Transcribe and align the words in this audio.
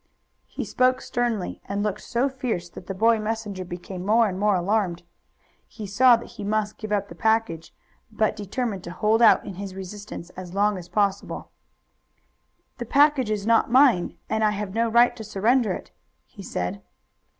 He 0.47 0.65
spoke 0.65 0.99
sternly 0.99 1.61
and 1.65 1.83
looked 1.83 2.01
so 2.01 2.27
fierce 2.27 2.69
that 2.69 2.87
the 2.87 2.95
boy 2.95 3.19
messenger 3.19 3.63
became 3.63 4.03
more 4.03 4.27
and 4.27 4.39
more 4.39 4.55
alarmed. 4.55 5.03
He 5.67 5.85
saw 5.85 6.15
that 6.15 6.25
he 6.39 6.43
must 6.43 6.79
give 6.79 6.91
up 6.91 7.07
the 7.07 7.13
package, 7.13 7.71
but 8.11 8.35
determined 8.35 8.83
to 8.85 8.89
hold 8.91 9.21
out 9.21 9.45
in 9.45 9.53
his 9.61 9.75
resistance 9.75 10.31
as 10.31 10.55
long 10.55 10.75
as 10.79 10.89
possible. 10.89 11.51
"The 12.79 12.85
package 12.87 13.29
is 13.29 13.45
not 13.45 13.69
mine, 13.69 14.17
and 14.27 14.43
I 14.43 14.49
have 14.49 14.73
no 14.73 14.89
right 14.89 15.15
to 15.17 15.23
surrender 15.23 15.71
it," 15.71 15.91
he 16.25 16.41
said. 16.41 16.81